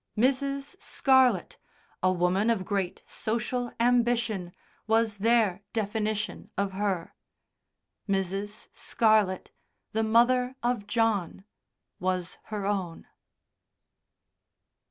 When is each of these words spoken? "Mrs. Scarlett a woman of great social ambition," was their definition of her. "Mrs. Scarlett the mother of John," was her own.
"Mrs. 0.17 0.81
Scarlett 0.81 1.59
a 2.01 2.11
woman 2.11 2.49
of 2.49 2.65
great 2.65 3.03
social 3.05 3.71
ambition," 3.79 4.51
was 4.87 5.17
their 5.19 5.61
definition 5.73 6.49
of 6.57 6.71
her. 6.71 7.13
"Mrs. 8.09 8.69
Scarlett 8.75 9.51
the 9.91 10.01
mother 10.01 10.55
of 10.63 10.87
John," 10.87 11.45
was 11.99 12.39
her 12.45 12.65
own. 12.65 13.05